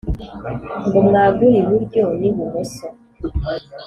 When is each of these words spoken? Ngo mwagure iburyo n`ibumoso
Ngo 0.85 0.97
mwagure 1.07 1.57
iburyo 1.61 2.03
n`ibumoso 2.19 2.85